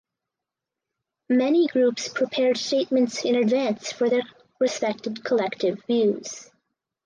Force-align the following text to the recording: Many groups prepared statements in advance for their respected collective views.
Many 1.29 1.67
groups 1.67 2.07
prepared 2.07 2.57
statements 2.57 3.23
in 3.23 3.35
advance 3.35 3.91
for 3.91 4.09
their 4.09 4.23
respected 4.59 5.23
collective 5.23 5.83
views. 5.85 6.49